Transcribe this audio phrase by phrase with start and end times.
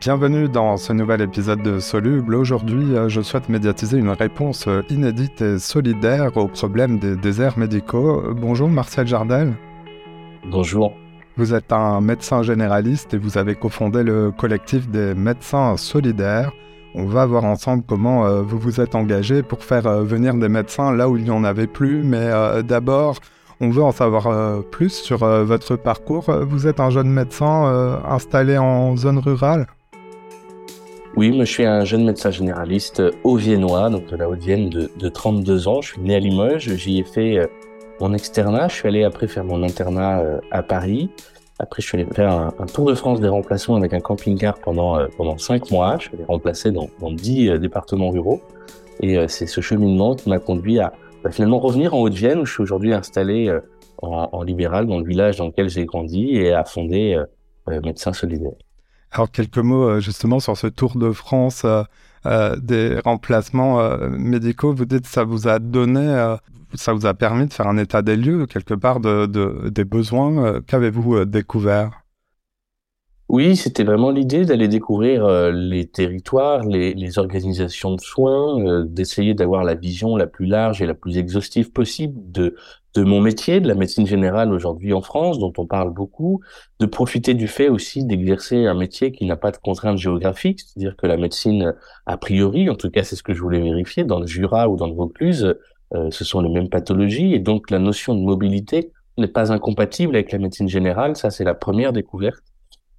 [0.00, 2.34] Bienvenue dans ce nouvel épisode de Soluble.
[2.34, 7.58] Aujourd'hui, euh, je souhaite médiatiser une réponse euh, inédite et solidaire au problème des déserts
[7.58, 8.22] médicaux.
[8.34, 9.52] Bonjour Marcel Jardel.
[10.50, 10.94] Bonjour.
[11.36, 16.50] Vous êtes un médecin généraliste et vous avez cofondé le collectif des médecins solidaires.
[16.94, 20.92] On va voir ensemble comment euh, vous vous êtes engagé pour faire venir des médecins
[20.92, 22.02] là où il n'y en avait plus.
[22.04, 22.30] Mais
[22.62, 23.18] d'abord,
[23.60, 26.30] on veut en savoir plus sur votre parcours.
[26.48, 29.66] Vous êtes un jeune médecin installé en zone rurale
[31.16, 35.08] oui, moi je suis un jeune médecin généraliste haut-viennois, donc de la Haute-Vienne de, de,
[35.08, 35.80] 32 ans.
[35.80, 37.46] Je suis né à Limoges, j'y ai fait euh,
[38.00, 38.68] mon externat.
[38.68, 41.10] Je suis allé après faire mon internat euh, à Paris.
[41.58, 44.98] Après, je suis allé faire un, tour de France des remplacements avec un camping-car pendant
[44.98, 45.96] euh, pendant cinq mois.
[45.98, 48.40] Je suis allé remplacer dans, dans 10 départements ruraux.
[49.02, 50.92] Et c'est ce cheminement qui m'a conduit à
[51.24, 53.52] bah, finalement revenir en Haute-Vienne, où je suis aujourd'hui installé
[53.98, 57.20] en, en, libéral dans le village dans lequel j'ai grandi et à fonder
[57.66, 58.52] Médecins Solidaires.
[59.12, 61.82] Alors quelques mots euh, justement sur ce Tour de France euh,
[62.26, 63.80] euh, des remplacements
[64.10, 64.74] médicaux.
[64.74, 66.34] Vous dites que ça vous a donné,
[66.74, 70.60] ça vous a permis de faire un état des lieux quelque part de, des besoins.
[70.66, 72.02] Qu'avez-vous découvert?
[73.30, 79.64] Oui, c'était vraiment l'idée d'aller découvrir les territoires, les, les, organisations de soins, d'essayer d'avoir
[79.64, 82.54] la vision la plus large et la plus exhaustive possible de
[82.94, 86.40] de mon métier, de la médecine générale aujourd'hui en France, dont on parle beaucoup,
[86.80, 90.96] de profiter du fait aussi d'exercer un métier qui n'a pas de contraintes géographiques, c'est-à-dire
[90.96, 91.74] que la médecine,
[92.06, 94.76] a priori, en tout cas c'est ce que je voulais vérifier, dans le Jura ou
[94.76, 95.54] dans le Vaucluse,
[95.94, 100.16] euh, ce sont les mêmes pathologies, et donc la notion de mobilité n'est pas incompatible
[100.16, 102.42] avec la médecine générale, ça c'est la première découverte,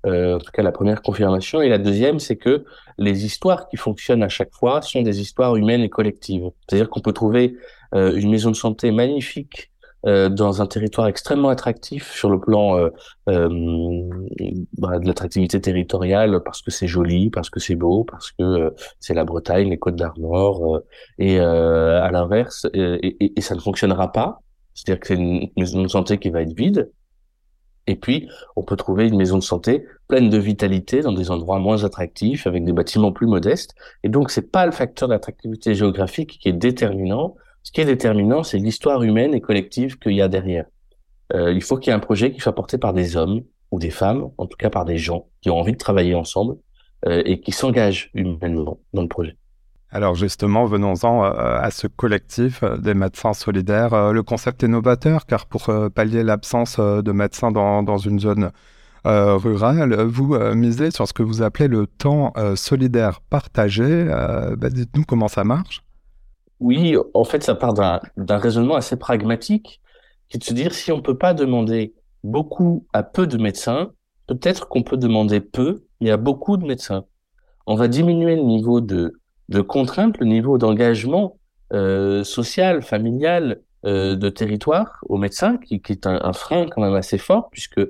[0.05, 2.63] euh, en tout cas la première confirmation, et la deuxième c'est que
[2.97, 7.01] les histoires qui fonctionnent à chaque fois sont des histoires humaines et collectives, c'est-à-dire qu'on
[7.01, 7.57] peut trouver
[7.93, 9.71] euh, une maison de santé magnifique
[10.05, 12.89] euh, dans un territoire extrêmement attractif sur le plan euh,
[13.29, 14.09] euh,
[14.77, 18.69] bah, de l'attractivité territoriale parce que c'est joli, parce que c'est beau, parce que euh,
[18.99, 20.81] c'est la Bretagne, les Côtes d'Armor,
[21.19, 24.39] et à l'inverse, et, et, ça ne fonctionnera pas.
[24.73, 26.89] C'est-à-dire que c'est une maison de santé qui va être vide.
[27.87, 31.59] Et puis, on peut trouver une maison de santé pleine de vitalité dans des endroits
[31.59, 33.75] moins attractifs, avec des bâtiments plus modestes.
[34.03, 38.43] Et donc, c'est pas le facteur d'attractivité géographique qui est déterminant, ce qui est déterminant,
[38.43, 40.65] c'est l'histoire humaine et collective qu'il y a derrière.
[41.33, 43.41] Euh, il faut qu'il y ait un projet qui soit porté par des hommes
[43.71, 46.55] ou des femmes, en tout cas par des gens qui ont envie de travailler ensemble
[47.07, 49.37] euh, et qui s'engagent humainement dans le projet.
[49.91, 54.11] Alors justement, venons-en euh, à ce collectif des médecins solidaires.
[54.11, 58.51] Le concept est novateur car pour pallier l'absence de médecins dans, une zone
[59.03, 64.05] rurale, vous misez sur ce que vous appelez le temps solidaire partagé.
[64.57, 65.81] Bah, dites-nous comment ça marche.
[66.61, 69.81] Oui, en fait, ça part d'un raisonnement assez pragmatique,
[70.29, 73.91] qui est de se dire si on peut pas demander beaucoup à peu de médecins,
[74.27, 77.05] peut-être qu'on peut demander peu, mais à beaucoup de médecins.
[77.65, 81.39] On va diminuer le niveau de, de contrainte, le niveau d'engagement
[81.73, 86.93] euh, social, familial, euh, de territoire aux médecins, qui, qui est un, frein quand même
[86.93, 87.81] assez fort, puisque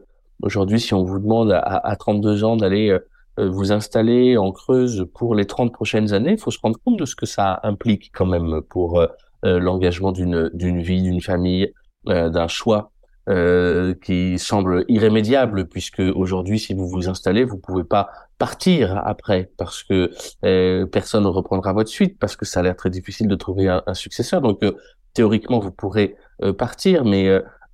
[0.41, 3.05] aujourd'hui, si on vous demande à, à 32 ans d'aller euh,
[3.37, 7.05] vous installer en Creuse pour les 30 prochaines années, il faut se rendre compte de
[7.05, 9.07] ce que ça implique quand même pour euh,
[9.45, 11.73] euh, l'engagement d'une vie, d'une famille,
[12.05, 12.91] d'un choix
[14.03, 18.09] qui semble irrémédiable puisque aujourd'hui, si vous vous installez, vous pouvez pas
[18.39, 20.11] partir après parce que
[20.85, 23.93] personne ne reprendra votre suite parce que ça a l'air très difficile de trouver un
[23.93, 24.41] successeur.
[24.41, 24.59] Donc
[25.13, 26.15] théoriquement, vous pourrez
[26.57, 27.29] partir, mais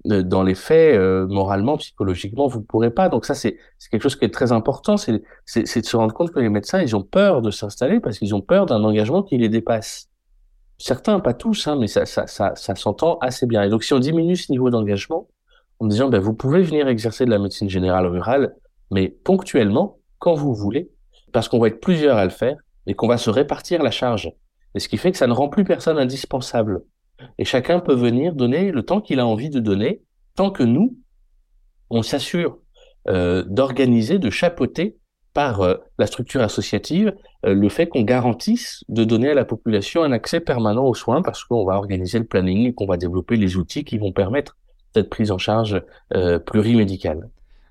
[0.06, 3.10] dans les faits, euh, moralement, psychologiquement, vous ne pourrez pas.
[3.10, 3.58] Donc ça, c'est
[3.92, 6.96] quelque chose qui est très important, c'est de se rendre compte que les médecins, ils
[6.96, 10.10] ont peur de s'installer parce qu'ils ont peur d'un engagement qui les dépasse.
[10.78, 13.64] Certains, pas tous, hein, mais ça, ça, ça, ça s'entend assez bien.
[13.64, 15.28] Et donc si on diminue ce niveau d'engagement,
[15.80, 18.56] en disant, ben, vous pouvez venir exercer de la médecine générale rurale,
[18.92, 20.90] mais ponctuellement, quand vous voulez,
[21.34, 24.32] parce qu'on va être plusieurs à le faire, et qu'on va se répartir la charge.
[24.74, 26.82] Et ce qui fait que ça ne rend plus personne indispensable.
[27.38, 30.02] Et chacun peut venir donner le temps qu'il a envie de donner,
[30.36, 30.98] tant que nous,
[31.90, 32.60] on s'assure
[33.10, 34.98] euh, d'organiser, de chapeauter
[35.34, 37.16] par euh, la structure associative
[37.46, 41.22] euh, le fait qu'on garantisse de donner à la population un accès permanent aux soins
[41.22, 44.58] parce qu'on va organiser le planning et qu'on va développer les outils qui vont permettre
[44.94, 45.82] cette prise en charge
[46.46, 47.30] plurimédicale.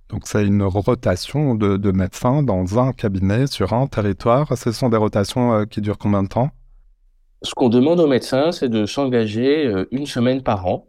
[0.08, 4.56] Donc c'est une rotation de, de, médecins dans un cabinet sur un territoire.
[4.56, 6.50] Ce sont des rotations qui durent combien de temps?
[7.43, 10.88] Ce qu'on demande aux médecins, c'est de s'engager euh, une semaine par an.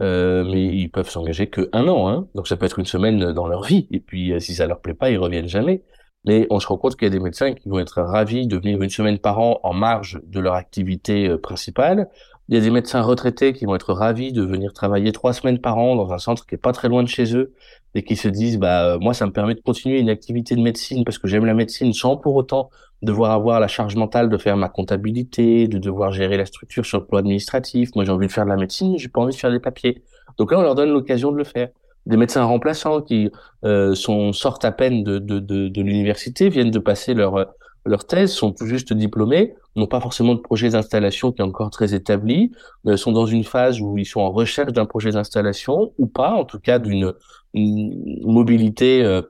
[0.00, 2.26] Euh, mais ils peuvent s'engager que un an, hein.
[2.34, 3.86] donc ça peut être une semaine dans leur vie.
[3.92, 5.84] Et puis euh, si ça leur plaît pas, ils reviennent jamais.
[6.24, 8.56] Mais on se rend compte qu'il y a des médecins qui vont être ravis de
[8.56, 12.08] venir une semaine par an en marge de leur activité principale,
[12.48, 15.60] Il y a des médecins retraités qui vont être ravis de venir travailler trois semaines
[15.60, 17.54] par an dans un centre qui est pas très loin de chez eux
[17.94, 20.60] et qui se disent bah euh, moi ça me permet de continuer une activité de
[20.60, 22.70] médecine parce que j'aime la médecine sans pour autant
[23.04, 26.98] devoir avoir la charge mentale de faire ma comptabilité, de devoir gérer la structure sur
[26.98, 27.90] le plan administratif.
[27.94, 30.02] Moi j'ai envie de faire de la médecine, j'ai pas envie de faire des papiers.
[30.38, 31.68] Donc là on leur donne l'occasion de le faire.
[32.06, 33.30] Des médecins remplaçants qui
[33.64, 37.54] euh, sont sortent à peine de, de, de, de l'université, viennent de passer leur
[37.86, 41.70] leur thèse, sont tout juste diplômés, n'ont pas forcément de projet d'installation qui est encore
[41.70, 42.52] très établi,
[42.86, 46.32] euh, sont dans une phase où ils sont en recherche d'un projet d'installation ou pas,
[46.32, 47.12] en tout cas d'une
[47.54, 49.22] mobilité euh,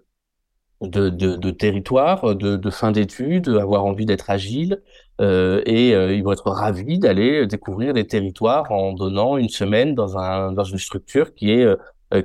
[0.89, 4.83] de, de, de, territoire, de, de fin d'études, avoir envie d'être agile,
[5.21, 9.95] euh, et euh, ils vont être ravis d'aller découvrir des territoires en donnant une semaine
[9.95, 11.67] dans, un, dans une structure qui est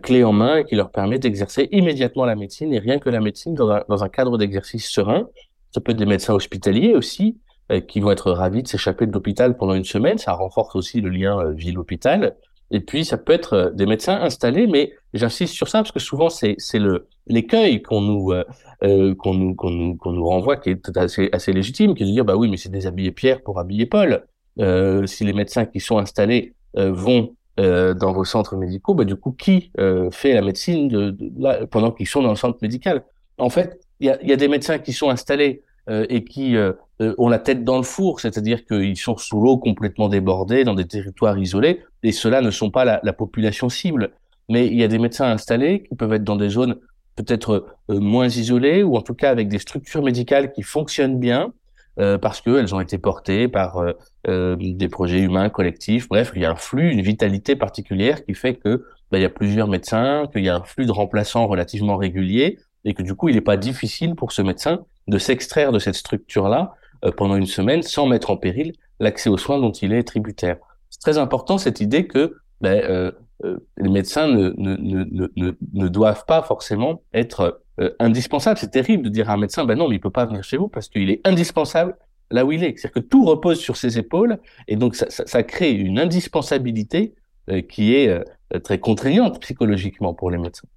[0.03, 3.19] clé en main et qui leur permet d'exercer immédiatement la médecine et rien que la
[3.19, 5.25] médecine dans un, dans un cadre d'exercice serein
[5.71, 7.37] ça peut être des médecins hospitaliers aussi,
[7.71, 10.17] euh, qui vont être ravis de s'échapper de l'hôpital pendant une semaine.
[10.17, 12.35] Ça renforce aussi le lien euh, ville-hôpital.
[12.71, 15.99] Et puis, ça peut être euh, des médecins installés, mais j'insiste sur ça parce que
[15.99, 20.69] souvent, c'est le, l'écueil qu'on nous, euh, qu'on nous, qu'on nous, qu'on nous renvoie qui
[20.71, 23.59] est assez, assez légitime, qui est de dire, bah oui, mais c'est déshabiller Pierre pour
[23.59, 24.25] habiller Paul.
[24.59, 29.31] Euh, si les médecins qui sont installés vont dans vos centres médicaux, bah du coup,
[29.31, 29.71] qui
[30.11, 33.03] fait la médecine de, de, pendant qu'ils sont dans le centre médical?
[33.37, 36.55] En fait, il y a, y a, des médecins qui sont installés euh, et qui
[36.55, 40.63] euh, euh, ont la tête dans le four, c'est-à-dire qu'ils sont sous l'eau complètement débordés
[40.63, 44.11] dans des territoires isolés, et ceux-là ne sont pas la, population cible.
[44.49, 46.75] Mais il y a des médecins installés qui peuvent être dans des zones
[47.15, 51.53] peut-être moins isolées, ou en tout cas avec des structures médicales qui fonctionnent bien,
[51.99, 53.83] euh, parce qu'elles ont été portées par
[54.27, 56.07] euh, des projets humains collectifs.
[56.07, 59.25] Bref, il y a un flux, une vitalité particulière qui fait que bah, il y
[59.25, 63.15] a plusieurs médecins, qu'il y a un flux de remplaçants relativement régulier, et que du
[63.15, 66.73] coup, il n'est pas difficile pour ce médecin de s'extraire de cette structure-là
[67.05, 70.57] euh, pendant une semaine sans mettre en péril l'accès aux soins dont il est tributaire.
[70.89, 73.11] C'est très important cette idée que ben, euh, euh,
[73.41, 78.57] les médecins ne, doivent pas forcément être euh, indispensables.
[78.57, 80.57] C'est terrible de dire à un médecin, ben non, mais il peut pas venir chez
[80.57, 81.95] vous parce qu'il est indispensable
[82.31, 82.77] là où il est.
[82.77, 84.37] C'est-à-dire que tout repose sur ses épaules
[84.67, 87.15] et donc ça, crée une indispensabilité
[87.49, 90.67] euh, qui est euh, très contraignante psychologiquement pour les médecins.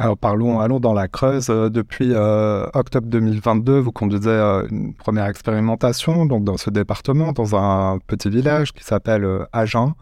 [0.00, 1.50] Alors parlons, allons dans la Creuse.
[1.50, 7.32] Euh, depuis euh, octobre 2022, vous conduisez euh, une première expérimentation donc dans ce département,
[7.32, 9.92] dans un petit village qui s'appelle euh, Agen.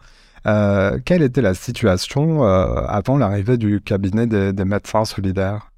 [0.46, 5.70] Euh, quelle était la situation avant l'arrivée du cabinet des, médecins solidaires?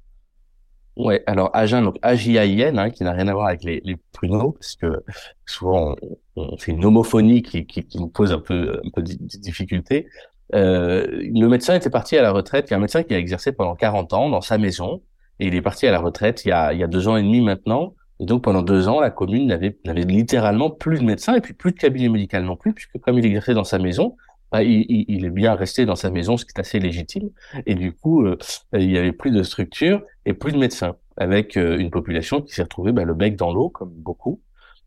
[0.97, 4.51] Ouais, alors Agen, donc A-J-A-I-N, hein, qui n'a rien à voir avec les, les pruneaux,
[4.51, 5.03] parce que
[5.45, 5.95] souvent
[6.35, 7.65] on, fait une homophonie qui,
[7.95, 10.07] nous pose un peu, un peu de difficulté.
[10.53, 12.67] Euh, le médecin était parti à la retraite.
[12.69, 15.01] Il y a un médecin qui a exercé pendant 40 ans dans sa maison
[15.39, 17.93] et il est parti à la retraite il y a, deux ans et demi maintenant.
[18.19, 21.53] Et donc pendant deux ans, la commune n'avait, n'avait littéralement plus de médecin et puis
[21.53, 24.15] plus de cabinet médical non plus, puisque comme il exerçait dans sa maison,
[24.51, 27.29] bah, il, est bien resté dans sa maison, ce qui est assez légitime.
[27.65, 28.37] Et du coup, euh,
[28.73, 32.53] il y avait plus de structure et plus de médecins, avec euh, une population qui
[32.53, 34.41] s'est retrouvée bah, le bec dans l'eau, comme beaucoup.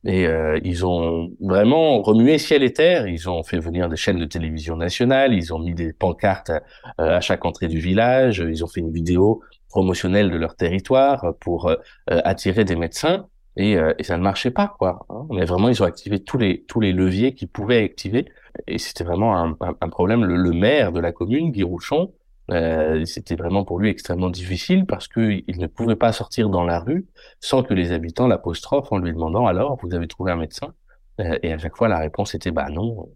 [0.04, 3.06] Et euh, ils ont vraiment remué ciel et terre.
[3.06, 5.32] Ils ont fait venir des chaînes de télévision nationales.
[5.32, 6.52] Ils ont mis des pancartes
[6.98, 8.44] à chaque entrée du village.
[8.46, 9.40] Ils ont fait une vidéo
[9.70, 11.74] promotionnelle de leur territoire pour
[12.06, 13.28] attirer des médecins.
[13.56, 15.06] Et, et, ça ne marchait pas, quoi.
[15.08, 15.26] Hein.
[15.30, 18.26] Mais vraiment, ils ont activé tous les tous les leviers qu'ils pouvaient activer.
[18.66, 20.24] Et c'était vraiment un, un, un problème.
[20.24, 22.12] Le, maire de la commune, Guy Rouchon,
[22.50, 26.80] euh, c'était vraiment pour lui extrêmement difficile parce qu'il ne pouvait pas sortir dans la
[26.80, 27.06] rue
[27.40, 30.74] sans que les habitants l'apostrophent en lui demandant alors vous avez trouvé un médecin?
[31.20, 33.08] Euh, et à chaque fois la réponse était bah non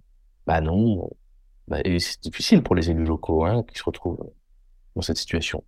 [0.46, 1.10] bah non
[1.66, 4.30] bah, et c'est difficile pour les élus locaux hein, qui se retrouvent
[4.96, 5.62] dans cette situation.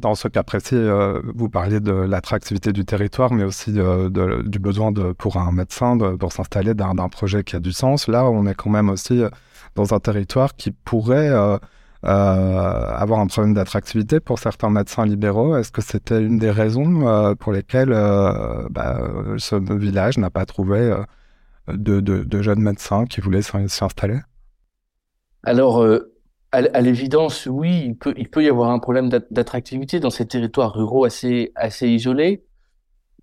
[0.00, 4.58] Dans ce cas précis, euh, vous parliez de l'attractivité du territoire, mais aussi de, du
[4.58, 8.08] besoin pour un médecin de, pour s'installer d'un projet qui a du sens.
[8.08, 9.22] Là, on est quand même aussi
[9.74, 11.58] dans un territoire qui pourrait euh,
[12.04, 15.56] euh, avoir un problème d'attractivité pour certains médecins libéraux.
[15.56, 19.00] Est-ce que c'était une des raisons euh, pour lesquelles euh, bah,
[19.38, 20.94] ce village n'a pas trouvé
[21.68, 24.18] de, jeunes médecins qui voulaient s'y installer
[25.44, 25.82] Alors,
[26.54, 30.72] à, l'évidence, oui, il peut, il peut y avoir un problème d'attractivité dans ces territoires
[30.74, 32.44] ruraux assez, assez isolés.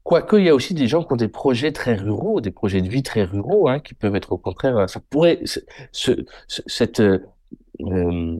[0.03, 2.81] Quoique, il y a aussi des gens qui ont des projets très ruraux, des projets
[2.81, 5.59] de vie très ruraux, hein, qui peuvent être au contraire, ça pourrait, ce,
[5.91, 6.11] ce,
[6.47, 8.39] cette euh,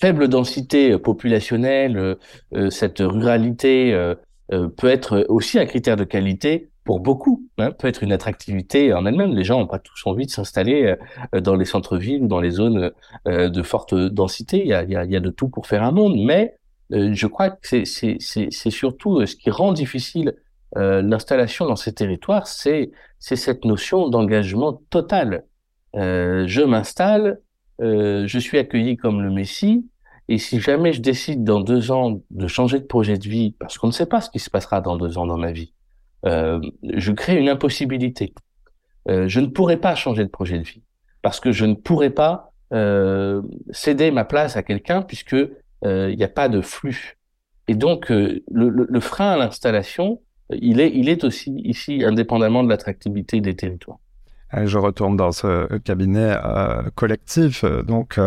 [0.00, 2.14] faible densité populationnelle, euh,
[2.54, 4.14] euh, cette ruralité euh,
[4.48, 9.04] peut être aussi un critère de qualité pour beaucoup, hein, peut être une attractivité en
[9.04, 9.34] elle-même.
[9.34, 10.94] Les gens n'ont pas tous envie de s'installer
[11.32, 12.92] dans les centres-villes ou dans les zones
[13.26, 14.60] de forte densité.
[14.60, 16.16] Il y a, il y a, il y a de tout pour faire un monde,
[16.16, 16.56] mais
[16.90, 20.34] je crois que c'est surtout ce qui rend difficile
[20.74, 25.44] l'installation dans ces territoires, c'est cette notion d'engagement total.
[25.94, 27.40] je m'installe,
[27.80, 29.86] je suis accueilli comme le Messie,
[30.28, 33.78] et si jamais je décide dans deux ans de changer de projet de vie, parce
[33.78, 35.72] qu'on ne sait pas ce qui se passera dans deux ans dans ma vie,
[36.24, 38.34] je crée une impossibilité.
[39.08, 40.82] je ne pourrai pas changer de projet de vie
[41.22, 42.52] parce que je ne pourrai pas
[43.70, 45.36] céder ma place à quelqu'un puisque
[45.84, 47.16] il n'y a pas de flux.
[47.68, 50.20] Et donc, euh, le, frein à l'installation,
[50.50, 53.98] il est, il est aussi ici indépendamment de l'attractivité des territoires.
[54.64, 57.64] Je retourne dans ce cabinet euh, collectif.
[57.64, 58.18] Donc,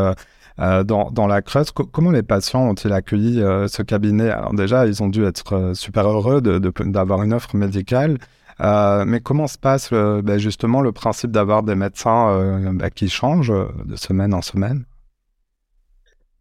[0.59, 3.35] euh, euh dans, la Creuse, comment les patients ont-ils accueilli
[3.67, 4.29] ce cabinet?
[4.29, 8.17] Alors déjà, ils ont dû être super heureux d'avoir une offre médicale.
[8.59, 13.53] mais comment se passe ben justement le principe d'avoir des médecins ben, qui changent
[13.85, 14.85] de semaine en semaine?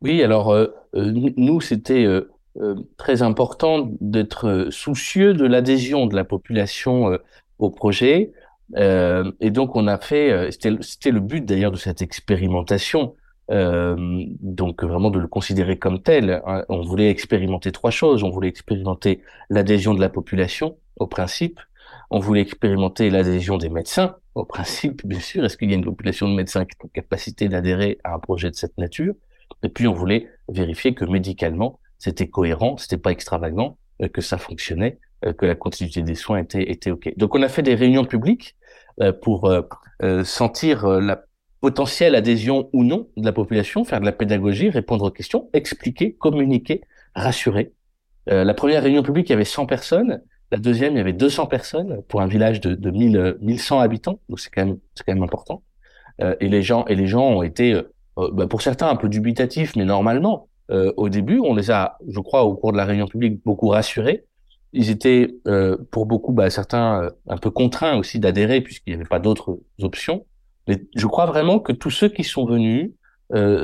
[0.02, 0.54] Oui, alors
[0.94, 2.06] nous, c'était
[2.60, 7.18] euh, très important d'être euh, soucieux de l'adhésion de la population euh,
[7.58, 8.32] au projet.
[8.76, 13.14] et donc on a fait, c'était le but d'ailleurs de cette expérimentation,
[13.50, 16.42] donc vraiment de le considérer comme tel.
[16.46, 16.64] Hein.
[16.68, 18.22] On voulait expérimenter trois choses.
[18.22, 21.60] On voulait expérimenter l'adhésion de la population au principe.
[22.10, 25.44] On voulait expérimenter l'adhésion des médecins au principe, bien sûr.
[25.44, 28.50] Est-ce qu'il y a une population de médecins qui ont capacité d'adhérer à un projet
[28.50, 29.14] de cette nature?
[29.62, 34.38] Et puis on voulait vérifier que médicalement, c'était cohérent, c'était pas extravagant, euh, que ça
[34.38, 37.12] fonctionnait, euh, que la continuité des soins était était ok.
[37.16, 38.56] Donc on a fait des réunions publiques
[39.00, 39.52] euh, pour
[40.22, 41.24] sentir la
[41.60, 46.14] potentielle adhésion ou non de la population, faire de la pédagogie, répondre aux questions, expliquer,
[46.14, 46.82] communiquer,
[47.14, 47.72] rassurer.
[48.26, 50.22] la première réunion publique, il y avait 100 personnes.
[50.52, 54.20] La deuxième, il y avait 200 personnes pour un village de, de 1000, 1100 habitants.
[54.28, 55.62] Donc c'est quand même, c'est quand même important.
[56.20, 57.80] et les gens, et les gens ont été,
[58.16, 61.40] bah, pour certains, un peu dubitatifs, mais normalement, euh, au début.
[61.40, 64.24] On les a, je crois, au cours de la réunion publique, beaucoup rassurés.
[64.74, 68.96] Ils étaient, euh, pour beaucoup, bah, certains, euh, un peu contraints aussi d'adhérer puisqu'il n'y
[68.96, 70.26] avait pas d'autres options.
[70.68, 72.92] Mais je crois vraiment que tous ceux qui sont venus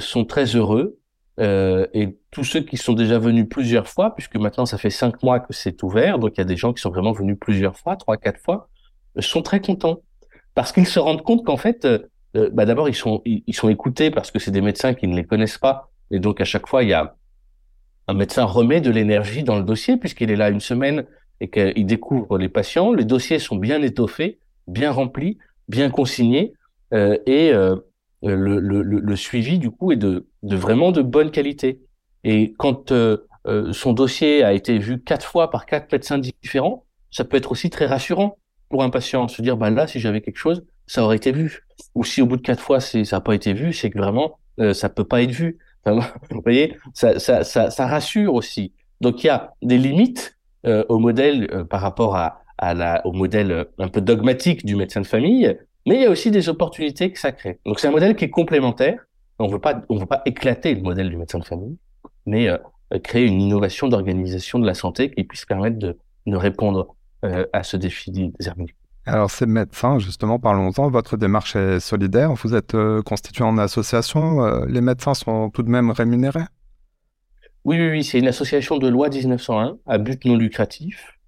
[0.01, 0.99] sont très heureux
[1.39, 5.39] et tous ceux qui sont déjà venus plusieurs fois, puisque maintenant ça fait cinq mois
[5.39, 7.97] que c'est ouvert, donc il y a des gens qui sont vraiment venus plusieurs fois,
[7.97, 8.69] trois, quatre fois,
[9.21, 10.01] sont très contents.
[10.55, 11.87] Parce qu'ils se rendent compte qu'en fait,
[12.53, 15.25] bah d'abord ils sont ils sont écoutés parce que c'est des médecins qui ne les
[15.25, 15.91] connaissent pas.
[16.11, 17.17] Et donc, à chaque fois, il y a
[18.07, 21.07] un médecin remet de l'énergie dans le dossier puisqu'il est là une semaine
[21.41, 22.93] et qu'il découvre les patients.
[22.93, 26.53] Les dossiers sont bien étoffés, bien remplis, bien consignés
[26.95, 27.77] euh, et euh,
[28.23, 31.81] le, suivi du coup est de, vraiment de bonne qualité.
[32.23, 33.19] Et quand euh,
[33.73, 37.71] son dossier a été vu quatre fois par quatre médecins différents, ça peut être aussi
[37.71, 41.17] très rassurant pour un patient, se dire bah là si j'avais quelque chose, ça aurait
[41.17, 41.65] été vu.
[41.95, 44.39] Ou si au bout de quatre fois ça n'a pas été vu, c'est que vraiment
[44.73, 45.59] ça peut pas être vu.
[45.87, 48.73] Vous voyez, ça, rassure aussi.
[49.03, 52.19] Donc il y a des limites au modèle par rapport
[53.05, 55.55] au modèle un peu dogmatique du médecin de famille,
[55.87, 57.61] mais il y a aussi des opportunités que ça crée.
[57.67, 59.07] Donc c'est un modèle qui est complémentaire.
[59.39, 61.77] On veut pas, on veut pas éclater le modèle du médecin de famille,
[62.27, 62.59] mais euh,
[63.03, 66.95] créer une innovation d'organisation de la santé qui puisse permettre de, de répondre
[67.55, 68.77] à ce défi des hermétiques.
[69.07, 70.89] Alors, ces médecins, justement, parlons-en.
[70.89, 72.33] Votre démarche est solidaire.
[72.33, 74.45] Vous êtes euh, constitué en association.
[74.45, 76.45] Euh, les médecins sont tout de même rémunérés?
[77.65, 78.05] Oui, oui, oui.
[78.05, 81.19] C'est une association de loi 1901 à but non lucratif.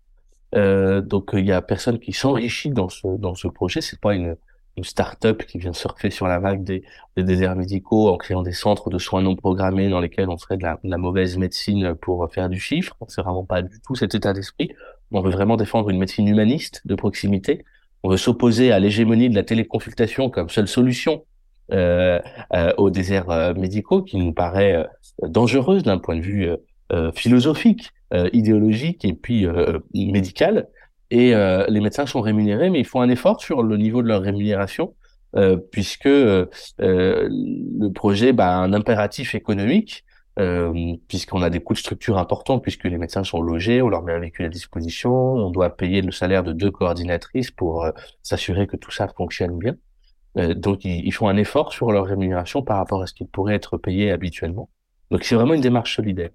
[0.55, 3.83] Euh, donc, il y a personne qui s'enrichit dans ce, dans ce projet.
[3.83, 4.37] C'est pas une,
[4.76, 6.83] une start-up qui vient surfer sur la vague des,
[7.16, 10.56] des déserts médicaux en créant des centres de soins non programmés dans lesquels on ferait
[10.56, 12.95] de la, mauvaise médecine pour faire du chiffre.
[13.09, 14.73] C'est vraiment pas du tout cet état d'esprit.
[15.12, 17.64] On veut vraiment défendre une médecine humaniste de proximité.
[18.02, 21.25] On veut s'opposer à l'hégémonie de la téléconsultation comme seule solution
[21.73, 22.21] euh,
[22.54, 24.85] euh, aux déserts euh, médicaux, qui nous paraît euh,
[25.28, 26.49] dangereuse d'un point de vue
[26.92, 27.90] euh, philosophique,
[28.33, 29.49] idéologique et puis
[29.92, 30.68] médical.
[31.11, 31.33] Et
[31.69, 34.95] les médecins sont rémunérés, mais ils font un effort sur le niveau de leur rémunération,
[35.71, 40.05] puisque le projet bah, a un impératif économique
[40.39, 44.03] euh, puisqu'on a des coûts de structure importants, puisque les médecins sont logés, on leur
[44.03, 47.93] met un véhicule à disposition, on doit payer le salaire de deux coordinatrices pour euh,
[48.23, 49.77] s'assurer que tout ça fonctionne bien.
[50.37, 53.55] Euh, donc ils, font un effort sur leur rémunération par rapport à ce qu'ils pourraient
[53.55, 54.69] être payés habituellement.
[55.11, 56.31] Donc c'est vraiment une démarche solidaire.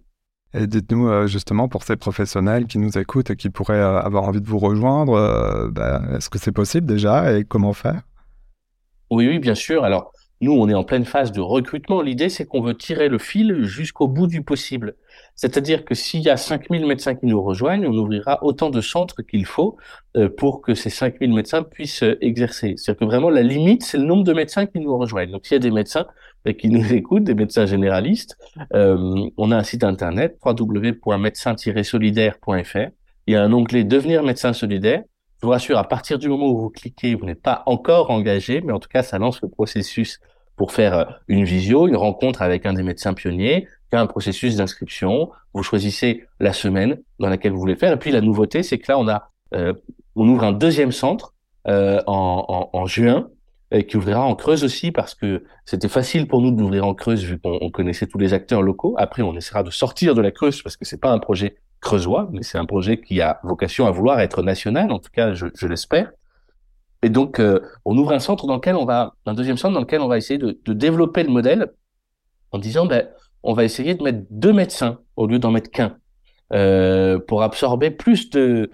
[0.53, 4.41] Et dites-nous euh, justement pour ces professionnels qui nous écoutent et qui pourraient avoir envie
[4.41, 8.01] de vous rejoindre, ben, est-ce que c'est possible déjà et comment faire?
[9.10, 9.84] Oui, oui, bien sûr.
[9.84, 12.01] Alors nous, on est en pleine phase de recrutement.
[12.01, 14.95] L'idée, c'est qu'on veut tirer le fil jusqu'au bout du possible.
[15.36, 19.21] C'est-à-dire que s'il y a 5000 médecins qui nous rejoignent, on ouvrira autant de centres
[19.21, 19.77] qu'il faut
[20.17, 22.74] euh, pour que ces 5000 médecins puissent euh, exercer.
[22.75, 25.31] C'est-à-dire que vraiment, la limite, c'est le nombre de médecins qui nous rejoignent.
[25.31, 26.07] Donc, s'il y a des médecins
[26.48, 28.36] euh, qui nous écoutent, des médecins généralistes,
[28.74, 32.89] on a un site internet www.médecin-solidaire.fr.
[33.27, 35.03] Il y a un onglet Devenir médecin solidaire
[35.41, 38.62] Je vous rassure, à partir du moment où vous cliquez, vous n'êtes pas encore engagé,
[38.62, 40.19] mais en tout cas, ça lance le processus
[40.55, 44.05] pour faire euh, une visio, une rencontre avec un des médecins pionniers, il a un
[44.05, 45.31] processus d'inscription.
[45.55, 47.91] Vous choisissez la semaine dans laquelle vous voulez faire.
[47.91, 49.74] Et puis la nouveauté, c'est que là, on a, euh,
[50.15, 51.33] on ouvre un deuxième centre
[51.67, 53.29] euh, en, en, en, juin
[53.71, 57.24] et qui ouvrira en Creuse aussi parce que c'était facile pour nous d'ouvrir en Creuse
[57.24, 58.93] vu qu'on connaissait tous les acteurs locaux.
[59.00, 62.29] Après, on essaiera de sortir de la Creuse parce que c'est pas un projet creusois,
[62.31, 64.91] mais c'est un projet qui a vocation à vouloir être national.
[64.91, 66.11] En tout cas, je, l'espère.
[67.03, 69.81] Et donc, euh, on ouvre un centre dans lequel on va, un deuxième centre dans
[69.81, 71.71] lequel on va essayer de, développer le modèle
[72.51, 73.07] en disant, ben,
[73.43, 75.97] on va essayer de mettre deux médecins au lieu d'en mettre qu'un.
[76.53, 78.69] Euh, pour absorber plus de,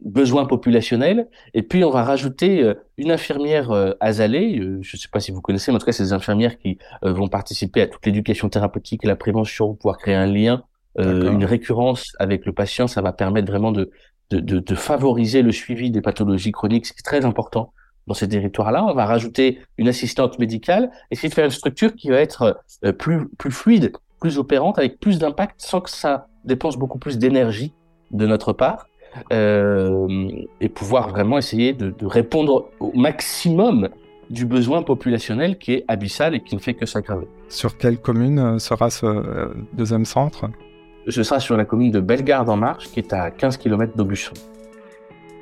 [0.00, 1.28] besoins populationnels.
[1.52, 4.56] Et puis, on va rajouter euh, une infirmière euh, azalée.
[4.80, 6.78] Je ne sais pas si vous connaissez, mais en tout cas, c'est des infirmières qui
[7.02, 10.64] vont participer à toute l'éducation thérapeutique et la prévention, pouvoir créer un lien,
[10.98, 12.86] une récurrence avec le patient.
[12.86, 13.90] Ça va permettre vraiment de,
[14.30, 17.72] de, de, de favoriser le suivi des pathologies chroniques, ce qui est très important
[18.06, 18.84] dans ces territoires-là.
[18.84, 22.60] On va rajouter une assistante médicale, essayer de faire une structure qui va être
[22.98, 27.72] plus, plus fluide, plus opérante, avec plus d'impact, sans que ça dépense beaucoup plus d'énergie
[28.10, 28.88] de notre part,
[29.32, 30.28] euh,
[30.60, 33.88] et pouvoir vraiment essayer de, de, répondre au maximum
[34.30, 37.28] du besoin populationnel qui est abyssal et qui ne fait que s'aggraver.
[37.48, 40.46] Sur quelle commune euh, sera ce euh, deuxième centre?
[41.08, 44.32] Ce sera sur la commune de Bellegarde en Marche, qui est à 15 km d'Aubusson.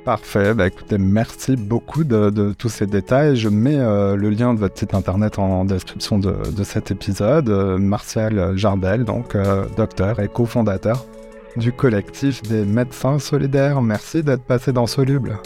[0.03, 3.37] Parfait, bah écoutez, merci beaucoup de, de, tous ces détails.
[3.37, 7.47] Je mets euh, le lien de votre site internet en description de, de cet épisode.
[7.47, 11.05] Euh, Martial Jardel, donc euh, docteur et cofondateur
[11.55, 13.81] du collectif des médecins solidaires.
[13.81, 15.37] Merci d'être passé dans Soluble.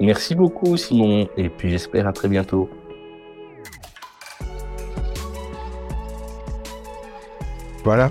[0.00, 2.68] Merci beaucoup Simon, et puis j'espère à très bientôt.
[7.82, 8.10] Voilà,